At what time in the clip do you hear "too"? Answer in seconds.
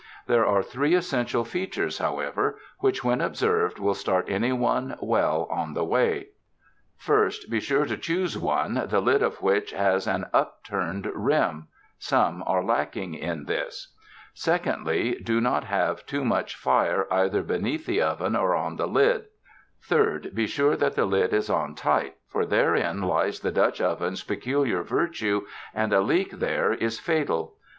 16.07-16.25